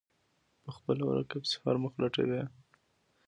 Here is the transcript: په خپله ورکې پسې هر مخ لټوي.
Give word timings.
په 0.63 0.69
خپله 0.77 1.01
ورکې 1.07 1.37
پسې 1.41 1.55
هر 1.63 1.75
مخ 1.83 1.93
لټوي. 2.01 2.41